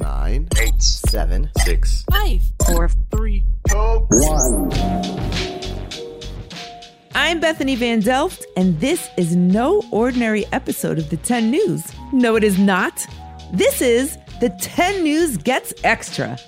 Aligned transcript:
nine, 0.00 0.48
eight, 0.58 0.82
seven, 0.82 1.50
six, 1.58 2.04
five, 2.10 2.42
four, 2.66 2.88
three, 3.10 3.44
two, 3.68 4.06
one. 4.10 4.70
I'm 7.14 7.40
Bethany 7.40 7.76
Van 7.76 8.00
Delft, 8.00 8.46
and 8.56 8.80
this 8.80 9.08
is 9.18 9.36
no 9.36 9.82
ordinary 9.90 10.46
episode 10.52 10.98
of 10.98 11.10
the 11.10 11.18
10 11.18 11.50
News. 11.50 11.92
No, 12.12 12.36
it 12.36 12.44
is 12.44 12.58
not. 12.58 13.06
This 13.52 13.82
is 13.82 14.16
the 14.40 14.48
10 14.60 15.04
News 15.04 15.36
Gets 15.36 15.74
Extra. 15.84 16.38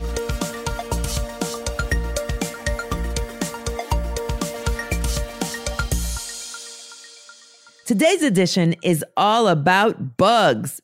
Today's 7.86 8.22
edition 8.22 8.74
is 8.82 9.04
all 9.14 9.46
about 9.48 10.16
bugs. 10.16 10.80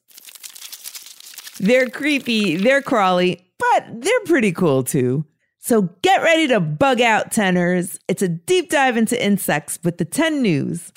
They're 1.60 1.90
creepy, 1.90 2.56
they're 2.56 2.80
crawly, 2.80 3.52
but 3.58 4.00
they're 4.00 4.24
pretty 4.24 4.50
cool 4.50 4.82
too. 4.82 5.26
So 5.58 5.90
get 6.00 6.22
ready 6.22 6.48
to 6.48 6.58
bug 6.58 7.02
out, 7.02 7.32
tenors. 7.32 7.98
It's 8.08 8.22
a 8.22 8.28
deep 8.28 8.70
dive 8.70 8.96
into 8.96 9.22
insects 9.22 9.78
with 9.84 9.98
the 9.98 10.06
10 10.06 10.40
News. 10.40 10.90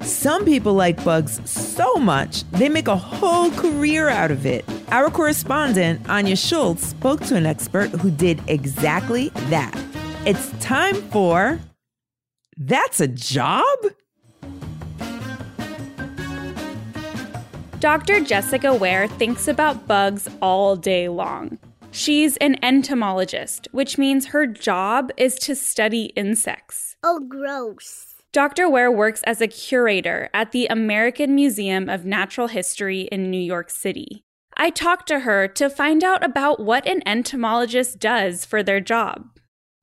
Some 0.00 0.44
people 0.44 0.74
like 0.74 1.02
bugs 1.04 1.48
so 1.48 1.94
much, 1.94 2.42
they 2.50 2.68
make 2.68 2.88
a 2.88 2.96
whole 2.96 3.52
career 3.52 4.08
out 4.08 4.32
of 4.32 4.46
it. 4.46 4.64
Our 4.88 5.12
correspondent, 5.12 6.10
Anya 6.10 6.34
Schultz, 6.34 6.88
spoke 6.88 7.20
to 7.26 7.36
an 7.36 7.46
expert 7.46 7.90
who 7.90 8.10
did 8.10 8.42
exactly 8.48 9.28
that. 9.48 9.80
It's 10.26 10.50
time 10.58 10.96
for 11.12 11.60
That's 12.56 12.98
a 12.98 13.06
Job? 13.06 13.78
Dr. 17.80 18.20
Jessica 18.20 18.74
Ware 18.74 19.08
thinks 19.08 19.48
about 19.48 19.86
bugs 19.86 20.28
all 20.42 20.76
day 20.76 21.08
long. 21.08 21.58
She's 21.90 22.36
an 22.36 22.62
entomologist, 22.62 23.68
which 23.72 23.96
means 23.96 24.26
her 24.26 24.46
job 24.46 25.10
is 25.16 25.36
to 25.36 25.56
study 25.56 26.12
insects. 26.14 26.96
Oh, 27.02 27.20
gross. 27.26 28.16
Dr. 28.32 28.68
Ware 28.68 28.92
works 28.92 29.22
as 29.22 29.40
a 29.40 29.48
curator 29.48 30.28
at 30.34 30.52
the 30.52 30.66
American 30.66 31.34
Museum 31.34 31.88
of 31.88 32.04
Natural 32.04 32.48
History 32.48 33.08
in 33.10 33.30
New 33.30 33.40
York 33.40 33.70
City. 33.70 34.24
I 34.58 34.68
talked 34.68 35.08
to 35.08 35.20
her 35.20 35.48
to 35.48 35.70
find 35.70 36.04
out 36.04 36.22
about 36.22 36.60
what 36.60 36.86
an 36.86 37.02
entomologist 37.06 37.98
does 37.98 38.44
for 38.44 38.62
their 38.62 38.80
job. 38.80 39.24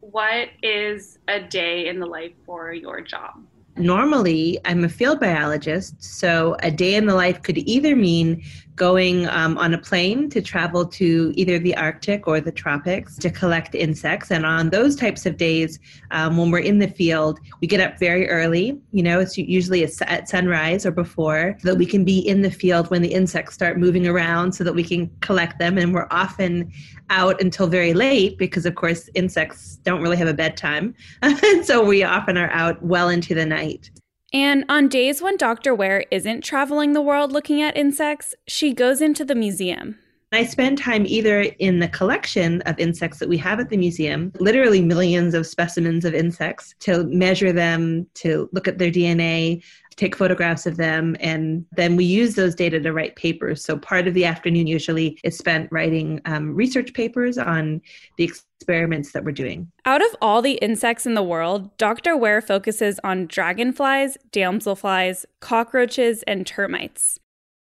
What 0.02 0.50
is 0.62 1.18
a 1.28 1.40
day 1.40 1.88
in 1.88 2.00
the 2.00 2.06
life 2.06 2.34
for 2.46 2.72
your 2.72 3.02
job? 3.02 3.48
Normally, 3.78 4.60
I'm 4.66 4.84
a 4.84 4.90
field 4.90 5.20
biologist, 5.20 6.04
so 6.04 6.58
a 6.64 6.72
day 6.72 6.96
in 6.96 7.06
the 7.06 7.14
life 7.14 7.44
could 7.44 7.60
either 7.60 7.96
mean 7.96 8.44
going 8.78 9.28
um, 9.28 9.58
on 9.58 9.74
a 9.74 9.78
plane 9.78 10.30
to 10.30 10.42
travel 10.42 10.86
to 10.86 11.34
either 11.36 11.60
the 11.60 11.76
Arctic 11.76 12.28
or 12.28 12.40
the 12.40 12.52
tropics 12.52 13.18
to 13.18 13.30
collect 13.30 13.76
insects. 13.76 14.32
And 14.32 14.46
on 14.46 14.70
those 14.70 14.96
types 14.96 15.26
of 15.26 15.36
days, 15.36 15.80
um, 16.12 16.38
when 16.38 16.52
we're 16.52 16.60
in 16.60 16.78
the 16.78 16.88
field, 16.88 17.40
we 17.60 17.68
get 17.68 17.82
up 17.82 18.00
very 18.00 18.30
early. 18.30 18.80
You 18.92 19.04
know, 19.04 19.20
it's 19.20 19.38
usually 19.38 19.84
at 19.84 20.30
sunrise 20.30 20.86
or 20.86 20.92
before, 20.92 21.58
so 21.60 21.70
that 21.70 21.78
we 21.78 21.86
can 21.86 22.06
be 22.06 22.20
in 22.20 22.44
the 22.44 22.52
field 22.52 22.90
when 22.90 23.02
the 23.02 23.14
insects 23.14 23.56
start 23.56 23.78
moving 23.78 24.08
around 24.08 24.54
so 24.54 24.64
that 24.64 24.74
we 24.74 24.84
can 24.84 25.10
collect 25.22 25.60
them. 25.60 25.78
And 25.78 25.94
we're 25.94 26.08
often 26.12 26.72
out 27.10 27.42
until 27.42 27.68
very 27.68 27.94
late 27.94 28.38
because, 28.38 28.66
of 28.66 28.76
course, 28.76 29.10
insects 29.16 29.78
don't 29.84 30.02
really 30.02 30.18
have 30.18 30.28
a 30.28 30.34
bedtime. 30.34 30.94
and 31.24 31.66
so 31.66 31.84
we 31.84 32.04
often 32.04 32.38
are 32.38 32.52
out 32.52 32.82
well 32.84 33.10
into 33.10 33.34
the 33.34 33.46
night. 33.46 33.90
And 34.34 34.66
on 34.68 34.90
days 34.90 35.22
when 35.22 35.38
Dr. 35.38 35.74
Ware 35.74 36.06
isn't 36.12 36.44
traveling 36.44 36.94
the 36.94 37.02
world 37.02 37.32
looking 37.32 37.62
at 37.62 37.78
insects, 37.78 38.36
she 38.46 38.74
goes 38.74 39.02
into 39.02 39.24
the 39.24 39.36
museum. 39.36 40.00
I 40.34 40.44
spend 40.44 40.78
time 40.78 41.06
either 41.06 41.42
in 41.60 41.80
the 41.80 41.88
collection 41.88 42.62
of 42.64 42.78
insects 42.80 43.20
that 43.20 43.30
we 43.30 43.38
have 43.38 43.62
at 43.62 43.70
the 43.70 43.78
museum, 43.78 44.34
literally 44.40 44.82
millions 44.82 45.34
of 45.34 45.48
specimens 45.48 46.04
of 46.04 46.14
insects, 46.14 46.76
to 46.82 47.06
measure 47.06 47.54
them, 47.54 48.08
to 48.16 48.50
look 48.52 48.68
at 48.68 48.78
their 48.78 48.92
DNA, 48.92 49.64
take 49.96 50.18
photographs 50.18 50.66
of 50.66 50.76
them, 50.76 51.16
and 51.22 51.66
then 51.72 51.96
we 51.96 52.04
use 52.04 52.36
those 52.36 52.56
data 52.56 52.80
to 52.80 52.92
write 52.92 53.16
papers. 53.16 53.64
So 53.64 53.78
part 53.78 54.06
of 54.06 54.14
the 54.14 54.26
afternoon 54.26 54.68
usually 54.68 55.18
is 55.24 55.38
spent 55.38 55.72
writing 55.72 56.20
um, 56.26 56.54
research 56.54 56.94
papers 56.94 57.38
on 57.38 57.82
the 58.18 58.26
experiments 58.26 59.14
that 59.14 59.24
we're 59.24 59.32
doing. 59.32 59.72
Out 59.86 60.02
of 60.02 60.16
all 60.22 60.42
the 60.42 60.56
insects 60.56 61.06
in 61.06 61.14
the 61.14 61.24
world, 61.24 61.76
Dr. 61.78 62.18
Ware 62.18 62.42
focuses 62.42 63.00
on 63.04 63.28
dragonflies, 63.28 64.18
damselflies, 64.32 65.26
cockroaches, 65.40 66.22
and 66.24 66.46
termites. 66.46 67.20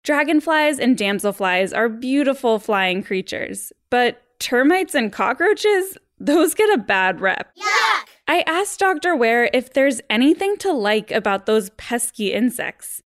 Dragonflies 0.04 0.80
and 0.80 0.98
damselflies 0.98 1.76
are 1.76 1.88
beautiful 1.88 2.58
flying 2.58 3.04
creatures, 3.04 3.72
but 3.90 4.24
termites 4.40 4.96
and 4.96 5.14
cockroaches, 5.14 5.98
those 6.20 6.56
get 6.56 6.74
a 6.74 6.82
bad 6.82 7.22
rep. 7.22 7.56
Yuck! 7.56 8.08
I 8.28 8.44
asked 8.48 8.80
Dr. 8.80 9.16
Ware 9.16 9.50
if 9.54 9.74
there's 9.74 10.02
anything 10.10 10.58
to 10.58 10.72
like 10.72 11.12
about 11.12 11.46
those 11.46 11.70
pesky 11.72 12.34
insects. 12.34 13.04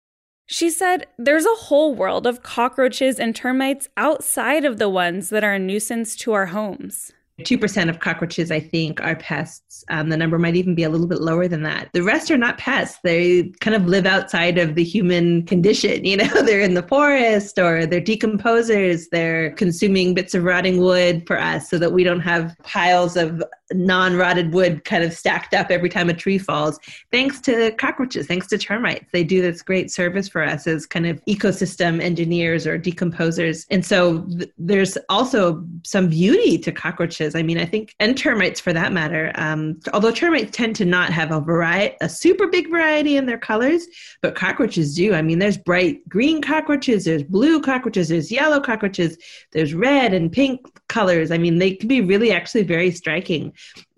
She 0.46 0.68
said 0.68 1.06
there's 1.16 1.46
a 1.46 1.54
whole 1.54 1.94
world 1.94 2.26
of 2.26 2.42
cockroaches 2.42 3.18
and 3.18 3.34
termites 3.34 3.88
outside 3.96 4.66
of 4.66 4.78
the 4.78 4.88
ones 4.88 5.30
that 5.30 5.44
are 5.44 5.54
a 5.54 5.58
nuisance 5.58 6.14
to 6.16 6.32
our 6.32 6.46
homes. 6.46 7.12
2% 7.42 7.88
of 7.88 8.00
cockroaches, 8.00 8.50
I 8.50 8.60
think, 8.60 9.00
are 9.00 9.16
pests. 9.16 9.84
Um, 9.90 10.08
the 10.08 10.16
number 10.16 10.38
might 10.38 10.56
even 10.56 10.74
be 10.74 10.84
a 10.84 10.88
little 10.88 11.06
bit 11.06 11.20
lower 11.20 11.48
than 11.48 11.62
that. 11.64 11.88
The 11.92 12.02
rest 12.02 12.30
are 12.30 12.38
not 12.38 12.58
pests. 12.58 12.98
They 13.02 13.52
kind 13.60 13.76
of 13.76 13.86
live 13.86 14.06
outside 14.06 14.58
of 14.58 14.74
the 14.74 14.84
human 14.84 15.46
condition. 15.46 16.04
You 16.12 16.18
know, 16.18 16.42
they're 16.42 16.60
in 16.60 16.74
the 16.74 16.82
forest 16.82 17.58
or 17.58 17.86
they're 17.86 18.00
decomposers. 18.00 19.06
They're 19.10 19.52
consuming 19.52 20.12
bits 20.12 20.34
of 20.34 20.44
rotting 20.44 20.78
wood 20.78 21.26
for 21.26 21.40
us 21.40 21.70
so 21.70 21.78
that 21.78 21.90
we 21.90 22.04
don't 22.04 22.20
have 22.20 22.54
piles 22.62 23.16
of 23.16 23.42
non 23.74 24.16
rotted 24.16 24.52
wood 24.52 24.84
kind 24.84 25.04
of 25.04 25.12
stacked 25.12 25.54
up 25.54 25.70
every 25.70 25.88
time 25.88 26.10
a 26.10 26.14
tree 26.14 26.38
falls. 26.38 26.78
Thanks 27.10 27.40
to 27.42 27.72
cockroaches, 27.72 28.26
thanks 28.26 28.46
to 28.48 28.58
termites. 28.58 29.06
They 29.12 29.24
do 29.24 29.40
this 29.40 29.62
great 29.62 29.90
service 29.90 30.28
for 30.28 30.42
us 30.42 30.66
as 30.66 30.86
kind 30.86 31.06
of 31.06 31.24
ecosystem 31.26 32.00
engineers 32.00 32.66
or 32.66 32.78
decomposers. 32.78 33.66
And 33.70 33.84
so 33.84 34.22
th- 34.24 34.50
there's 34.58 34.98
also 35.08 35.64
some 35.84 36.08
beauty 36.08 36.58
to 36.58 36.72
cockroaches. 36.72 37.31
I 37.34 37.42
mean, 37.42 37.58
I 37.58 37.64
think, 37.64 37.94
and 38.00 38.16
termites 38.16 38.60
for 38.60 38.72
that 38.72 38.92
matter, 38.92 39.32
um, 39.34 39.80
although 39.92 40.10
termites 40.10 40.56
tend 40.56 40.76
to 40.76 40.84
not 40.84 41.10
have 41.12 41.30
a 41.30 41.40
variety, 41.40 41.96
a 42.00 42.08
super 42.08 42.46
big 42.46 42.70
variety 42.70 43.16
in 43.16 43.26
their 43.26 43.38
colors, 43.38 43.86
but 44.20 44.34
cockroaches 44.34 44.94
do. 44.94 45.14
I 45.14 45.22
mean, 45.22 45.38
there's 45.38 45.58
bright 45.58 46.06
green 46.08 46.42
cockroaches, 46.42 47.04
there's 47.04 47.22
blue 47.22 47.60
cockroaches, 47.60 48.08
there's 48.08 48.30
yellow 48.30 48.60
cockroaches, 48.60 49.18
there's 49.52 49.74
red 49.74 50.14
and 50.14 50.30
pink 50.30 50.60
colors. 50.88 51.30
I 51.30 51.38
mean, 51.38 51.58
they 51.58 51.74
can 51.74 51.88
be 51.88 52.00
really 52.00 52.32
actually 52.32 52.62
very 52.62 52.90
striking 52.90 53.52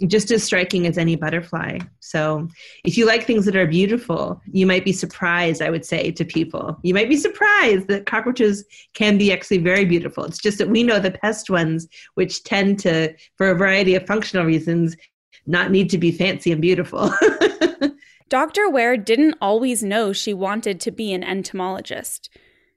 just 0.09 0.31
as 0.31 0.43
striking 0.43 0.87
as 0.87 0.99
any 0.99 1.17
butterfly. 1.17 1.79
So, 2.01 2.49
if 2.85 2.97
you 2.97 3.07
like 3.07 3.25
things 3.25 3.45
that 3.47 3.57
are 3.57 3.67
beautiful, 3.67 4.41
you 4.47 4.67
might 4.67 4.85
be 4.85 4.93
surprised, 4.93 5.63
I 5.63 5.71
would 5.71 5.85
say, 5.85 6.11
to 6.13 6.25
people. 6.25 6.79
You 6.83 6.95
might 6.95 7.09
be 7.09 7.17
surprised 7.17 7.89
that 7.89 8.07
cockroaches 8.07 8.65
can 8.95 9.19
be 9.19 9.33
actually 9.33 9.59
very 9.59 9.85
beautiful. 9.85 10.25
It's 10.25 10.39
just 10.39 10.59
that 10.59 10.69
we 10.69 10.83
know 10.83 10.99
the 10.99 11.11
pest 11.11 11.51
ones, 11.51 11.89
which 12.15 12.45
tend 12.45 12.79
to, 12.81 13.15
for 13.37 13.51
a 13.51 13.55
variety 13.55 13.95
of 13.95 14.07
functional 14.07 14.47
reasons, 14.47 14.97
not 15.47 15.71
need 15.71 15.91
to 15.91 15.99
be 15.99 16.13
fancy 16.13 16.53
and 16.53 16.61
beautiful. 16.61 17.13
Dr. 18.29 18.69
Ware 18.69 18.97
didn't 18.97 19.37
always 19.41 19.83
know 19.83 20.13
she 20.13 20.33
wanted 20.33 20.81
to 20.81 20.91
be 20.91 21.13
an 21.13 21.23
entomologist. 21.23 22.31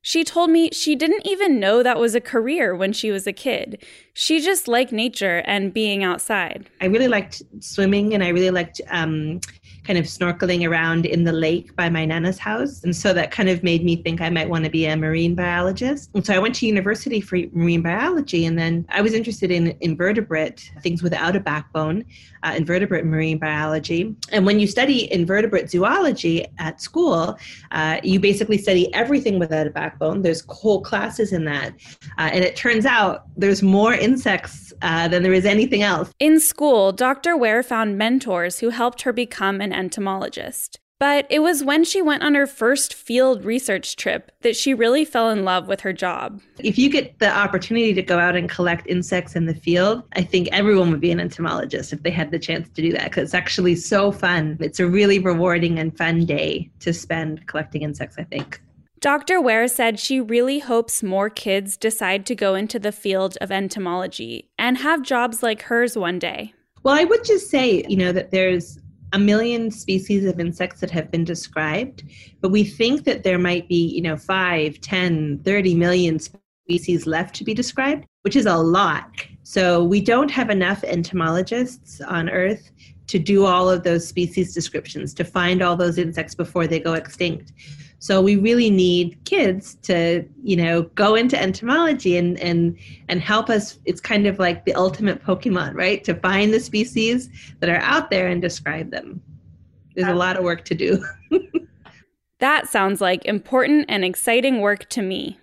She 0.07 0.23
told 0.23 0.51
me 0.51 0.69
she 0.71 0.95
didn't 0.95 1.27
even 1.27 1.59
know 1.59 1.83
that 1.83 1.99
was 1.99 2.15
a 2.15 2.21
career 2.21 2.73
when 2.73 2.93
she 2.93 3.11
was 3.11 3.27
a 3.27 3.33
kid. 3.33 3.83
She 4.13 4.39
just 4.39 4.65
liked 4.69 4.93
nature 4.93 5.43
and 5.45 5.73
being 5.73 6.01
outside. 6.01 6.69
I 6.79 6.85
really 6.85 7.09
liked 7.09 7.41
swimming 7.59 8.13
and 8.13 8.23
I 8.23 8.29
really 8.29 8.51
liked 8.51 8.79
um, 8.87 9.41
kind 9.83 9.99
of 9.99 10.05
snorkeling 10.05 10.65
around 10.65 11.05
in 11.05 11.25
the 11.25 11.33
lake 11.33 11.75
by 11.75 11.89
my 11.89 12.05
nana's 12.05 12.39
house. 12.39 12.83
And 12.85 12.95
so 12.95 13.11
that 13.13 13.31
kind 13.31 13.49
of 13.49 13.63
made 13.63 13.83
me 13.83 13.97
think 13.97 14.21
I 14.21 14.29
might 14.29 14.49
want 14.49 14.63
to 14.63 14.71
be 14.71 14.85
a 14.85 14.95
marine 14.95 15.35
biologist. 15.35 16.09
And 16.13 16.25
so 16.25 16.33
I 16.33 16.39
went 16.39 16.55
to 16.55 16.65
university 16.65 17.19
for 17.19 17.37
marine 17.51 17.81
biology. 17.81 18.45
And 18.45 18.57
then 18.57 18.85
I 18.87 19.01
was 19.01 19.13
interested 19.13 19.51
in 19.51 19.77
invertebrate 19.81 20.71
things 20.83 21.03
without 21.03 21.35
a 21.35 21.41
backbone, 21.41 22.05
uh, 22.43 22.53
invertebrate 22.55 23.03
marine 23.03 23.39
biology. 23.39 24.15
And 24.31 24.45
when 24.45 24.61
you 24.61 24.67
study 24.67 25.11
invertebrate 25.11 25.69
zoology 25.69 26.45
at 26.59 26.81
school, 26.81 27.37
uh, 27.71 27.99
you 28.03 28.21
basically 28.21 28.57
study 28.57 28.93
everything 28.93 29.37
without 29.37 29.67
a 29.67 29.69
backbone. 29.69 29.96
There's 29.99 30.43
whole 30.49 30.81
classes 30.81 31.33
in 31.33 31.45
that. 31.45 31.73
Uh, 32.17 32.29
and 32.33 32.43
it 32.43 32.55
turns 32.55 32.85
out 32.85 33.23
there's 33.35 33.63
more 33.63 33.93
insects 33.93 34.73
uh, 34.81 35.07
than 35.07 35.23
there 35.23 35.33
is 35.33 35.45
anything 35.45 35.83
else. 35.83 36.11
In 36.19 36.39
school, 36.39 36.91
Dr. 36.91 37.35
Ware 37.35 37.63
found 37.63 37.97
mentors 37.97 38.59
who 38.59 38.69
helped 38.69 39.01
her 39.03 39.13
become 39.13 39.61
an 39.61 39.73
entomologist. 39.73 40.79
But 40.99 41.27
it 41.29 41.39
was 41.39 41.63
when 41.63 41.83
she 41.83 42.01
went 42.01 42.23
on 42.23 42.33
her 42.33 42.47
first 42.47 42.93
field 42.93 43.45
research 43.45 43.97
trip 43.97 44.31
that 44.41 44.55
she 44.55 44.73
really 44.73 45.05
fell 45.05 45.29
in 45.29 45.45
love 45.45 45.67
with 45.67 45.81
her 45.81 45.93
job. 45.93 46.41
If 46.57 46.79
you 46.79 46.89
get 46.89 47.19
the 47.19 47.29
opportunity 47.29 47.93
to 47.93 48.01
go 48.01 48.17
out 48.17 48.35
and 48.35 48.49
collect 48.49 48.87
insects 48.87 49.35
in 49.35 49.45
the 49.45 49.53
field, 49.53 50.03
I 50.13 50.23
think 50.23 50.49
everyone 50.51 50.89
would 50.89 50.99
be 50.99 51.11
an 51.11 51.19
entomologist 51.19 51.93
if 51.93 52.01
they 52.01 52.09
had 52.09 52.31
the 52.31 52.39
chance 52.39 52.67
to 52.69 52.81
do 52.81 52.91
that 52.93 53.05
because 53.05 53.25
it's 53.25 53.33
actually 53.35 53.75
so 53.75 54.11
fun. 54.11 54.57
It's 54.59 54.79
a 54.79 54.87
really 54.87 55.19
rewarding 55.19 55.77
and 55.77 55.95
fun 55.95 56.25
day 56.25 56.71
to 56.79 56.91
spend 56.93 57.45
collecting 57.45 57.83
insects, 57.83 58.17
I 58.17 58.23
think. 58.23 58.59
Dr. 58.99 59.39
Ware 59.39 59.67
said 59.67 59.99
she 59.99 60.19
really 60.19 60.59
hopes 60.59 61.03
more 61.03 61.29
kids 61.29 61.77
decide 61.77 62.25
to 62.25 62.35
go 62.35 62.55
into 62.55 62.79
the 62.79 62.91
field 62.91 63.37
of 63.41 63.51
entomology 63.51 64.49
and 64.57 64.79
have 64.79 65.03
jobs 65.03 65.43
like 65.43 65.63
hers 65.63 65.95
one 65.95 66.17
day. 66.17 66.53
Well, 66.83 66.95
I 66.95 67.03
would 67.03 67.23
just 67.23 67.49
say, 67.49 67.85
you 67.87 67.97
know, 67.97 68.11
that 68.11 68.31
there's 68.31 68.79
a 69.13 69.19
million 69.19 69.69
species 69.69 70.25
of 70.25 70.39
insects 70.39 70.79
that 70.81 70.89
have 70.91 71.11
been 71.11 71.23
described, 71.23 72.03
but 72.41 72.49
we 72.49 72.63
think 72.63 73.03
that 73.03 73.23
there 73.23 73.37
might 73.37 73.67
be, 73.67 73.87
you 73.87 74.01
know, 74.01 74.17
5, 74.17 74.81
10, 74.81 75.41
30 75.43 75.75
million 75.75 76.19
species 76.19 77.05
left 77.05 77.35
to 77.35 77.43
be 77.43 77.53
described, 77.53 78.05
which 78.23 78.35
is 78.35 78.47
a 78.47 78.57
lot. 78.57 79.11
So 79.43 79.83
we 79.83 80.01
don't 80.01 80.31
have 80.31 80.49
enough 80.49 80.83
entomologists 80.83 82.01
on 82.01 82.29
Earth 82.29 82.71
to 83.07 83.19
do 83.19 83.45
all 83.45 83.69
of 83.69 83.83
those 83.83 84.07
species 84.07 84.53
descriptions, 84.53 85.13
to 85.13 85.23
find 85.23 85.61
all 85.61 85.75
those 85.75 85.97
insects 85.97 86.35
before 86.35 86.67
they 86.67 86.79
go 86.79 86.93
extinct. 86.93 87.53
So 87.99 88.21
we 88.21 88.35
really 88.35 88.69
need 88.69 89.17
kids 89.25 89.75
to, 89.83 90.23
you 90.43 90.55
know, 90.55 90.83
go 90.95 91.15
into 91.15 91.41
entomology 91.41 92.17
and 92.17 92.39
and 92.39 92.77
and 93.09 93.21
help 93.21 93.49
us. 93.49 93.79
It's 93.85 93.99
kind 93.99 94.27
of 94.27 94.39
like 94.39 94.65
the 94.65 94.73
ultimate 94.75 95.23
Pokemon, 95.23 95.73
right? 95.73 96.03
To 96.03 96.13
find 96.15 96.53
the 96.53 96.59
species 96.59 97.29
that 97.59 97.69
are 97.69 97.81
out 97.81 98.11
there 98.11 98.27
and 98.27 98.41
describe 98.41 98.91
them. 98.91 99.21
There's 99.95 100.07
a 100.09 100.15
lot 100.15 100.37
of 100.37 100.43
work 100.43 100.63
to 100.65 100.75
do. 100.75 101.03
that 102.39 102.67
sounds 102.67 103.01
like 103.01 103.25
important 103.25 103.85
and 103.89 104.05
exciting 104.05 104.61
work 104.61 104.87
to 104.89 105.01
me. 105.01 105.39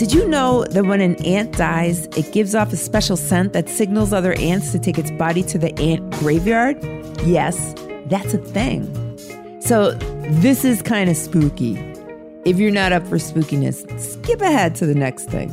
Did 0.00 0.14
you 0.14 0.26
know 0.26 0.64
that 0.64 0.86
when 0.86 1.00
an 1.00 1.14
ant 1.26 1.56
dies, 1.56 2.06
it 2.16 2.32
gives 2.32 2.54
off 2.54 2.72
a 2.72 2.76
special 2.76 3.16
scent 3.16 3.52
that 3.52 3.68
signals 3.68 4.12
other 4.12 4.32
ants 4.32 4.72
to 4.72 4.78
take 4.78 4.98
its 4.98 5.10
body 5.12 5.42
to 5.44 5.58
the 5.58 5.78
ant 5.78 6.10
graveyard? 6.18 6.99
Yes, 7.24 7.74
that's 8.06 8.34
a 8.34 8.38
thing. 8.38 8.88
So, 9.60 9.92
this 10.40 10.64
is 10.64 10.80
kind 10.80 11.10
of 11.10 11.16
spooky. 11.16 11.76
If 12.44 12.58
you're 12.58 12.70
not 12.70 12.92
up 12.92 13.06
for 13.06 13.16
spookiness, 13.16 14.00
skip 14.00 14.40
ahead 14.40 14.74
to 14.76 14.86
the 14.86 14.94
next 14.94 15.24
thing. 15.24 15.48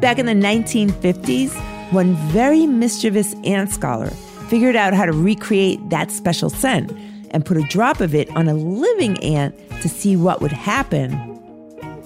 Back 0.00 0.18
in 0.18 0.26
the 0.26 0.32
1950s, 0.32 1.52
one 1.92 2.14
very 2.30 2.66
mischievous 2.66 3.34
ant 3.44 3.70
scholar 3.70 4.10
figured 4.48 4.76
out 4.76 4.94
how 4.94 5.04
to 5.04 5.12
recreate 5.12 5.80
that 5.90 6.10
special 6.10 6.50
scent 6.50 6.92
and 7.30 7.44
put 7.44 7.56
a 7.56 7.62
drop 7.62 8.00
of 8.00 8.14
it 8.14 8.30
on 8.36 8.48
a 8.48 8.54
living 8.54 9.18
ant 9.24 9.58
to 9.80 9.88
see 9.88 10.14
what 10.16 10.40
would 10.40 10.52
happen. 10.52 11.12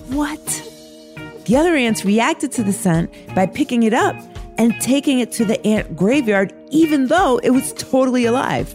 What? 0.08 0.44
The 1.44 1.56
other 1.56 1.74
ants 1.76 2.04
reacted 2.04 2.50
to 2.52 2.62
the 2.62 2.72
scent 2.72 3.12
by 3.34 3.46
picking 3.46 3.82
it 3.82 3.92
up 3.92 4.16
and 4.58 4.72
taking 4.80 5.20
it 5.20 5.32
to 5.32 5.44
the 5.44 5.64
ant 5.66 5.94
graveyard, 5.94 6.54
even 6.70 7.08
though 7.08 7.38
it 7.42 7.50
was 7.50 7.72
totally 7.74 8.24
alive. 8.24 8.74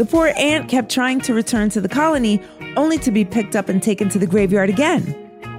The 0.00 0.06
poor 0.06 0.32
ant 0.38 0.70
kept 0.70 0.90
trying 0.90 1.20
to 1.20 1.34
return 1.34 1.68
to 1.68 1.80
the 1.82 1.86
colony, 1.86 2.40
only 2.78 2.96
to 3.00 3.10
be 3.10 3.22
picked 3.22 3.54
up 3.54 3.68
and 3.68 3.82
taken 3.82 4.08
to 4.08 4.18
the 4.18 4.26
graveyard 4.26 4.70
again. 4.70 5.14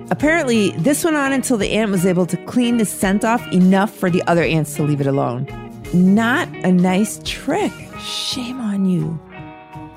Apparently, 0.09 0.71
this 0.77 1.05
went 1.05 1.15
on 1.15 1.31
until 1.31 1.57
the 1.57 1.69
ant 1.73 1.91
was 1.91 2.07
able 2.07 2.25
to 2.25 2.37
clean 2.45 2.77
the 2.77 2.85
scent 2.85 3.23
off 3.23 3.47
enough 3.53 3.93
for 3.93 4.09
the 4.09 4.23
other 4.25 4.41
ants 4.41 4.75
to 4.77 4.81
leave 4.81 4.99
it 4.99 5.05
alone. 5.05 5.45
Not 5.93 6.47
a 6.65 6.71
nice 6.71 7.21
trick. 7.23 7.71
Shame 7.99 8.59
on 8.59 8.85
you. 8.85 9.19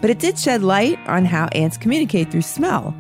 But 0.03 0.11
it 0.11 0.19
did 0.19 0.39
shed 0.39 0.63
light 0.63 0.99
on 1.07 1.25
how 1.25 1.47
ants 1.53 1.79
communicate 1.79 2.31
through 2.31 2.43
smell. 2.43 2.95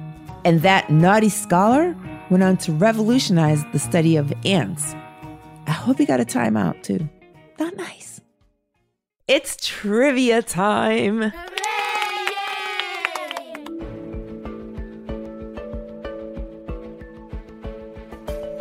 And 0.47 0.63
that 0.63 0.89
naughty 0.89 1.29
scholar 1.29 1.95
went 2.31 2.43
on 2.43 2.57
to 2.57 2.73
revolutionize 2.73 3.63
the 3.73 3.79
study 3.79 4.17
of 4.17 4.33
ants. 4.47 4.95
I 5.67 5.73
hope 5.73 5.99
he 5.99 6.07
got 6.07 6.21
a 6.21 6.25
timeout 6.25 6.83
too. 6.83 7.07
Not 7.59 7.77
nice. 7.77 8.14
It's 9.27 9.57
trivia 9.57 10.43
time. 10.43 11.33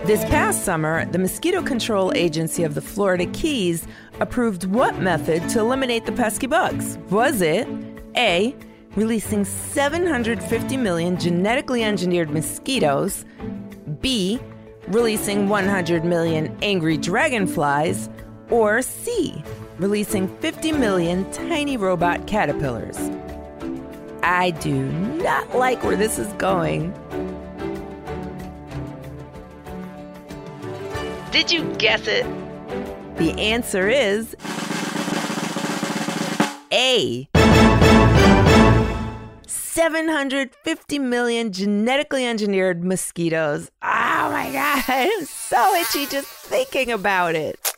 This 0.05 0.23
past 0.29 0.63
summer, 0.63 1.03
the 1.07 1.19
Mosquito 1.19 1.61
Control 1.61 2.13
Agency 2.15 2.63
of 2.63 2.75
the 2.75 2.81
Florida 2.81 3.25
Keys 3.25 3.85
approved 4.21 4.63
what 4.63 4.99
method 4.99 5.49
to 5.49 5.59
eliminate 5.59 6.05
the 6.05 6.13
pesky 6.13 6.47
bugs? 6.47 6.97
Was 7.09 7.41
it 7.41 7.67
A, 8.15 8.55
releasing 8.95 9.43
750 9.43 10.77
million 10.77 11.19
genetically 11.19 11.83
engineered 11.83 12.29
mosquitoes, 12.29 13.25
B, 13.99 14.39
releasing 14.87 15.49
100 15.49 16.05
million 16.05 16.57
angry 16.61 16.95
dragonflies, 16.95 18.07
or 18.49 18.81
C, 18.81 19.43
releasing 19.77 20.27
50 20.37 20.71
million 20.73 21.29
tiny 21.31 21.77
robot 21.77 22.27
caterpillars. 22.27 22.97
I 24.23 24.51
do 24.51 24.85
not 24.85 25.55
like 25.55 25.83
where 25.83 25.97
this 25.97 26.17
is 26.17 26.31
going. 26.33 26.93
Did 31.31 31.51
you 31.51 31.63
guess 31.75 32.07
it? 32.07 32.25
The 33.17 33.31
answer 33.39 33.89
is 33.89 34.35
A. 36.71 37.27
750 39.47 40.99
million 40.99 41.51
genetically 41.51 42.25
engineered 42.25 42.83
mosquitoes. 42.83 43.71
Oh 43.81 44.29
my 44.31 44.51
god, 44.51 44.83
I'm 44.87 45.25
so 45.25 45.75
itchy 45.75 46.05
just 46.05 46.27
thinking 46.27 46.91
about 46.91 47.35
it. 47.35 47.72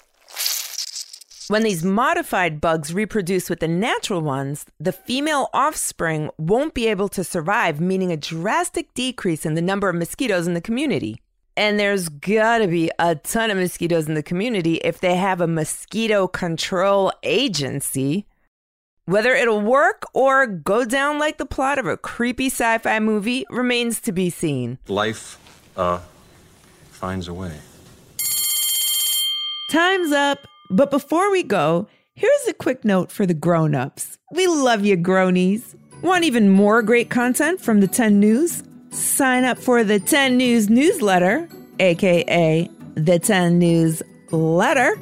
When 1.47 1.61
these 1.61 1.83
modified 1.83 2.59
bugs 2.59 2.91
reproduce 2.91 3.51
with 3.51 3.59
the 3.59 3.67
natural 3.67 4.21
ones, 4.21 4.65
the 4.79 4.91
female 4.91 5.49
offspring 5.53 6.31
won't 6.39 6.73
be 6.73 6.87
able 6.87 7.07
to 7.09 7.23
survive, 7.23 7.79
meaning 7.79 8.11
a 8.11 8.17
drastic 8.17 8.91
decrease 8.95 9.45
in 9.45 9.53
the 9.53 9.61
number 9.61 9.87
of 9.87 9.95
mosquitoes 9.95 10.47
in 10.47 10.55
the 10.55 10.61
community. 10.61 11.21
And 11.55 11.79
there's 11.79 12.09
gotta 12.09 12.67
be 12.67 12.89
a 12.97 13.13
ton 13.13 13.51
of 13.51 13.57
mosquitoes 13.57 14.07
in 14.07 14.15
the 14.15 14.23
community 14.23 14.75
if 14.77 14.99
they 14.99 15.15
have 15.17 15.39
a 15.39 15.45
mosquito 15.45 16.27
control 16.27 17.11
agency. 17.21 18.25
Whether 19.05 19.35
it'll 19.35 19.61
work 19.61 20.03
or 20.15 20.47
go 20.47 20.83
down 20.83 21.19
like 21.19 21.37
the 21.37 21.45
plot 21.45 21.77
of 21.77 21.85
a 21.85 21.95
creepy 21.95 22.47
sci 22.47 22.79
fi 22.79 22.99
movie 22.99 23.45
remains 23.51 24.01
to 24.01 24.11
be 24.11 24.31
seen. 24.31 24.79
Life, 24.87 25.37
uh, 25.77 25.99
finds 26.89 27.27
a 27.27 27.35
way. 27.35 27.53
Time's 29.69 30.11
up. 30.11 30.47
But 30.69 30.91
before 30.91 31.31
we 31.31 31.43
go, 31.43 31.87
here's 32.13 32.47
a 32.47 32.53
quick 32.53 32.83
note 32.83 33.11
for 33.11 33.25
the 33.25 33.33
grown-ups. 33.33 34.17
We 34.31 34.47
love 34.47 34.83
you, 34.85 34.97
gronies. 34.97 35.75
Want 36.01 36.23
even 36.23 36.49
more 36.49 36.81
great 36.81 37.09
content 37.09 37.61
from 37.61 37.79
the 37.79 37.87
10 37.87 38.19
News? 38.19 38.63
Sign 38.89 39.43
up 39.43 39.57
for 39.57 39.83
the 39.83 39.99
10 39.99 40.37
News 40.37 40.69
newsletter, 40.69 41.49
aka 41.79 42.69
the 42.95 43.19
10 43.19 43.59
News 43.59 44.01
letter. 44.31 44.99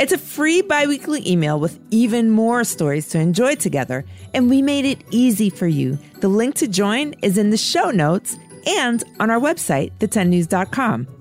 It's 0.00 0.12
a 0.12 0.18
free 0.18 0.62
biweekly 0.62 1.28
email 1.28 1.58
with 1.58 1.78
even 1.90 2.30
more 2.30 2.62
stories 2.62 3.08
to 3.08 3.18
enjoy 3.18 3.56
together, 3.56 4.04
and 4.32 4.48
we 4.48 4.62
made 4.62 4.84
it 4.84 5.02
easy 5.10 5.50
for 5.50 5.66
you. 5.66 5.98
The 6.20 6.28
link 6.28 6.54
to 6.56 6.68
join 6.68 7.14
is 7.22 7.36
in 7.36 7.50
the 7.50 7.56
show 7.56 7.90
notes 7.90 8.36
and 8.66 9.02
on 9.18 9.30
our 9.30 9.40
website, 9.40 9.92
the10news.com. 9.98 11.17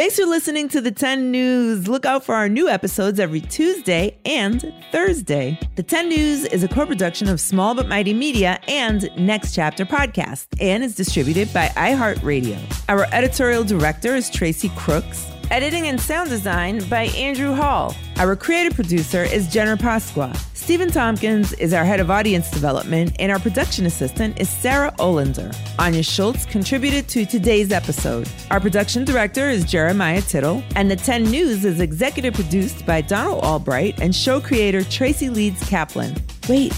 Thanks 0.00 0.16
for 0.16 0.24
listening 0.24 0.70
to 0.70 0.80
the 0.80 0.90
10 0.90 1.30
News. 1.30 1.86
Look 1.86 2.06
out 2.06 2.24
for 2.24 2.34
our 2.34 2.48
new 2.48 2.70
episodes 2.70 3.20
every 3.20 3.42
Tuesday 3.42 4.16
and 4.24 4.72
Thursday. 4.90 5.60
The 5.76 5.82
10 5.82 6.08
News 6.08 6.46
is 6.46 6.64
a 6.64 6.68
co 6.68 6.86
production 6.86 7.28
of 7.28 7.38
Small 7.38 7.74
But 7.74 7.86
Mighty 7.86 8.14
Media 8.14 8.58
and 8.66 9.10
Next 9.18 9.54
Chapter 9.54 9.84
Podcast 9.84 10.46
and 10.58 10.82
is 10.82 10.94
distributed 10.94 11.52
by 11.52 11.68
iHeartRadio. 11.76 12.58
Our 12.88 13.08
editorial 13.12 13.62
director 13.62 14.16
is 14.16 14.30
Tracy 14.30 14.70
Crooks. 14.74 15.30
Editing 15.50 15.86
and 15.86 16.00
sound 16.00 16.30
design 16.30 16.82
by 16.88 17.08
Andrew 17.08 17.52
Hall. 17.52 17.94
Our 18.20 18.36
creative 18.36 18.74
producer 18.74 19.22
is 19.22 19.48
Jenner 19.48 19.78
Pasqua. 19.78 20.36
Stephen 20.52 20.90
Tompkins 20.90 21.54
is 21.54 21.72
our 21.72 21.86
head 21.86 22.00
of 22.00 22.10
audience 22.10 22.50
development, 22.50 23.16
and 23.18 23.32
our 23.32 23.38
production 23.38 23.86
assistant 23.86 24.38
is 24.38 24.50
Sarah 24.50 24.92
Olander. 24.98 25.56
Anya 25.78 26.02
Schultz 26.02 26.44
contributed 26.44 27.08
to 27.08 27.24
today's 27.24 27.72
episode. 27.72 28.28
Our 28.50 28.60
production 28.60 29.06
director 29.06 29.48
is 29.48 29.64
Jeremiah 29.64 30.20
Tittle, 30.20 30.62
and 30.76 30.90
the 30.90 30.96
10 30.96 31.30
News 31.30 31.64
is 31.64 31.80
executive 31.80 32.34
produced 32.34 32.84
by 32.84 33.00
Donald 33.00 33.42
Albright 33.42 33.98
and 34.02 34.14
show 34.14 34.38
creator 34.38 34.84
Tracy 34.84 35.30
Leeds 35.30 35.66
Kaplan. 35.66 36.14
Wait, 36.46 36.74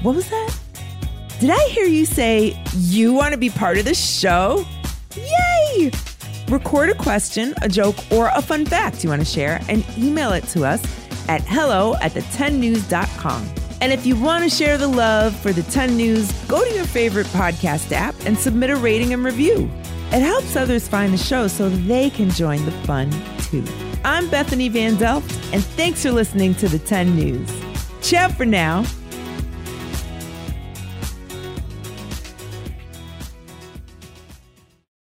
what 0.00 0.14
was 0.14 0.30
that? 0.30 0.58
Did 1.38 1.50
I 1.50 1.68
hear 1.68 1.84
you 1.84 2.06
say 2.06 2.58
you 2.76 3.12
want 3.12 3.32
to 3.32 3.38
be 3.38 3.50
part 3.50 3.76
of 3.76 3.84
the 3.84 3.94
show? 3.94 4.64
Yay! 5.14 5.90
Record 6.48 6.88
a 6.88 6.94
question, 6.94 7.54
a 7.60 7.68
joke, 7.68 7.96
or 8.10 8.30
a 8.34 8.40
fun 8.40 8.64
fact 8.64 9.04
you 9.04 9.10
want 9.10 9.20
to 9.20 9.26
share 9.26 9.60
and 9.68 9.84
email 9.98 10.32
it 10.32 10.44
to 10.48 10.64
us 10.64 10.82
at 11.28 11.42
hello 11.42 11.94
at 12.00 12.12
the10news.com. 12.12 13.46
And 13.80 13.92
if 13.92 14.06
you 14.06 14.16
want 14.16 14.44
to 14.44 14.50
share 14.50 14.78
the 14.78 14.88
love 14.88 15.36
for 15.36 15.52
the 15.52 15.62
10 15.64 15.96
News, 15.96 16.32
go 16.48 16.64
to 16.64 16.74
your 16.74 16.86
favorite 16.86 17.26
podcast 17.28 17.92
app 17.92 18.14
and 18.24 18.36
submit 18.36 18.70
a 18.70 18.76
rating 18.76 19.12
and 19.12 19.22
review. 19.22 19.70
It 20.10 20.22
helps 20.22 20.56
others 20.56 20.88
find 20.88 21.12
the 21.12 21.18
show 21.18 21.48
so 21.48 21.68
they 21.68 22.10
can 22.10 22.30
join 22.30 22.64
the 22.64 22.72
fun 22.72 23.10
too. 23.42 23.64
I'm 24.02 24.28
Bethany 24.30 24.68
Van 24.68 24.96
Delft, 24.96 25.30
and 25.52 25.62
thanks 25.62 26.02
for 26.02 26.10
listening 26.10 26.54
to 26.56 26.68
the 26.68 26.78
10 26.78 27.14
News. 27.14 27.48
Ciao 28.00 28.28
for 28.28 28.46
now. 28.46 28.84